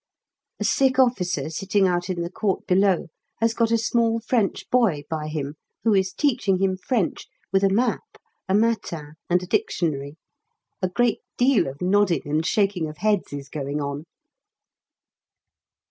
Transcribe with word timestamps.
A 0.59 0.63
sick 0.63 0.97
officer 0.97 1.51
sitting 1.51 1.87
out 1.87 2.09
in 2.09 2.21
the 2.23 2.31
court 2.31 2.65
below 2.65 3.09
has 3.39 3.53
got 3.53 3.69
a 3.69 3.77
small 3.77 4.19
French 4.19 4.67
boy 4.71 5.03
by 5.11 5.27
him 5.27 5.53
who 5.83 5.93
is 5.93 6.11
teaching 6.11 6.57
him 6.57 6.75
French 6.75 7.27
with 7.53 7.63
a 7.63 7.69
map, 7.69 8.17
a 8.49 8.55
'Matin,' 8.55 9.13
and 9.29 9.43
a 9.43 9.45
dictionary. 9.45 10.15
A 10.81 10.89
great 10.89 11.19
deal 11.37 11.67
of 11.67 11.83
nodding 11.83 12.23
and 12.25 12.43
shaking 12.43 12.89
of 12.89 12.97
heads 12.97 13.31
is 13.31 13.47
going 13.47 13.79
on. 13.79 14.05